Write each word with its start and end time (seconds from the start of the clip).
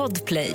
Podplay. 0.00 0.54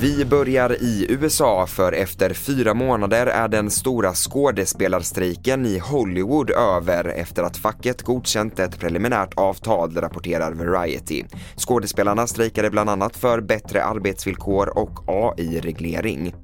Vi 0.00 0.24
börjar 0.24 0.82
i 0.82 1.06
USA 1.08 1.66
för 1.66 1.92
efter 1.92 2.34
fyra 2.34 2.74
månader 2.74 3.26
är 3.26 3.48
den 3.48 3.70
stora 3.70 4.14
skådespelarstrejken 4.14 5.66
i 5.66 5.78
Hollywood 5.78 6.50
över 6.50 7.04
efter 7.04 7.42
att 7.42 7.56
facket 7.56 8.02
godkänt 8.02 8.58
ett 8.58 8.78
preliminärt 8.78 9.34
avtal, 9.36 9.94
rapporterar 9.94 10.52
Variety. 10.52 11.24
Skådespelarna 11.56 12.26
strejkade 12.26 12.70
bland 12.70 12.90
annat 12.90 13.16
för 13.16 13.40
bättre 13.40 13.84
arbetsvillkor 13.84 14.78
och 14.78 15.04
AI-reglering. 15.06 16.34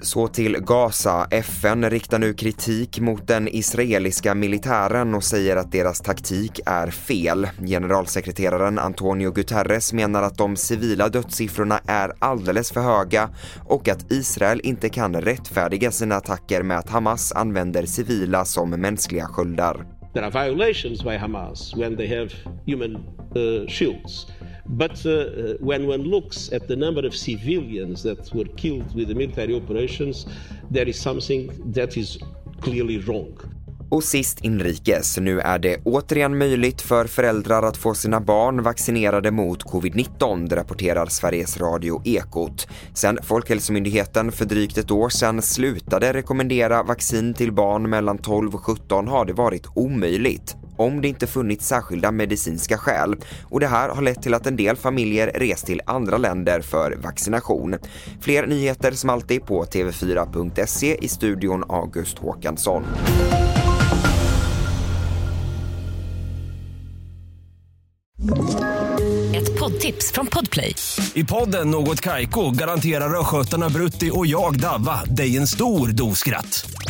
Så 0.00 0.28
till 0.28 0.56
Gaza. 0.60 1.26
FN 1.30 1.90
riktar 1.90 2.18
nu 2.18 2.34
kritik 2.34 3.00
mot 3.00 3.26
den 3.26 3.48
israeliska 3.48 4.34
militären 4.34 5.14
och 5.14 5.24
säger 5.24 5.56
att 5.56 5.72
deras 5.72 6.00
taktik 6.00 6.60
är 6.66 6.90
fel. 6.90 7.48
Generalsekreteraren 7.66 8.78
Antonio 8.78 9.30
Guterres 9.30 9.92
menar 9.92 10.22
att 10.22 10.38
de 10.38 10.56
civila 10.56 11.08
dödssiffrorna 11.08 11.80
är 11.86 12.12
alldeles 12.18 12.72
för 12.72 12.80
höga 12.80 13.30
och 13.64 13.88
att 13.88 14.12
Israel 14.12 14.60
inte 14.64 14.88
kan 14.88 15.20
rättfärdiga 15.20 15.90
sina 15.90 16.16
attacker 16.16 16.62
med 16.62 16.78
att 16.78 16.90
Hamas 16.90 17.32
använder 17.32 17.86
civila 17.86 18.44
som 18.44 18.70
mänskliga 18.70 19.26
sköldar. 19.26 19.86
There 20.14 20.26
are 20.26 20.48
violations 20.48 21.04
by 21.04 21.16
Hamas 21.16 21.76
when 21.76 21.96
they 21.96 22.18
have 22.18 22.30
human 22.66 22.96
uh, 23.36 23.66
shields. 23.68 24.26
But 24.68 25.06
uh, 25.06 25.56
when 25.60 25.88
one 25.88 26.02
looks 26.02 26.52
at 26.52 26.68
the 26.68 26.76
number 26.76 27.06
of 27.06 27.14
civilians 27.14 28.02
that 28.02 28.34
were 28.34 28.48
killed 28.56 28.94
with 28.94 29.08
the 29.08 29.14
military 29.14 29.54
operations, 29.54 30.26
there 30.70 30.88
is 30.88 31.00
something 31.00 31.50
that 31.74 31.96
is 31.96 32.18
clearly 32.60 32.98
wrong. 32.98 33.38
Och 33.90 34.04
sist 34.04 34.44
inrikes, 34.44 35.18
nu 35.18 35.40
är 35.40 35.58
det 35.58 35.80
återigen 35.84 36.38
möjligt 36.38 36.80
för 36.80 37.04
föräldrar 37.04 37.62
att 37.62 37.76
få 37.76 37.94
sina 37.94 38.20
barn 38.20 38.62
vaccinerade 38.62 39.30
mot 39.30 39.64
covid-19, 39.64 40.54
rapporterar 40.54 41.06
Sveriges 41.06 41.60
Radio 41.60 42.02
Ekot. 42.04 42.68
Sen 42.94 43.18
Folkhälsomyndigheten 43.22 44.32
för 44.32 44.44
drygt 44.44 44.78
ett 44.78 44.90
år 44.90 45.08
sedan 45.08 45.42
slutade 45.42 46.12
rekommendera 46.12 46.82
vaccin 46.82 47.34
till 47.34 47.52
barn 47.52 47.90
mellan 47.90 48.18
12 48.18 48.54
och 48.54 48.64
17 48.64 49.08
har 49.08 49.24
det 49.24 49.32
varit 49.32 49.66
omöjligt 49.74 50.56
om 50.78 51.00
det 51.00 51.08
inte 51.08 51.26
funnits 51.26 51.66
särskilda 51.66 52.12
medicinska 52.12 52.78
skäl 52.78 53.16
och 53.42 53.60
det 53.60 53.66
här 53.66 53.88
har 53.88 54.02
lett 54.02 54.22
till 54.22 54.34
att 54.34 54.46
en 54.46 54.56
del 54.56 54.76
familjer 54.76 55.30
rest 55.34 55.66
till 55.66 55.80
andra 55.86 56.18
länder 56.18 56.60
för 56.60 56.96
vaccination. 57.02 57.76
Fler 58.20 58.46
nyheter 58.46 58.92
som 58.92 59.10
alltid 59.10 59.46
på 59.46 59.64
tv4.se 59.64 60.96
i 61.00 61.08
studion 61.08 61.64
August 61.68 62.18
Håkansson. 62.18 62.84
Ett 69.34 69.58
poddtips 69.58 70.12
från 70.12 70.26
Podplay. 70.26 70.74
I 71.14 71.24
podden 71.24 71.70
Något 71.70 72.00
Kaiko 72.00 72.50
garanterar 72.50 73.20
östgötarna 73.20 73.68
Brutti 73.68 74.10
och 74.14 74.26
jag, 74.26 74.60
Davva, 74.60 75.04
dig 75.04 75.36
en 75.36 75.46
stor 75.46 75.88
dos 75.88 76.18
skratt. 76.18 76.70